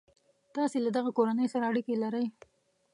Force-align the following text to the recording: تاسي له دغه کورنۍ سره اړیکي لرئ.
تاسي 0.55 0.77
له 0.83 0.89
دغه 0.97 1.09
کورنۍ 1.17 1.47
سره 1.53 1.63
اړیکي 1.71 1.93
لرئ. 2.03 2.25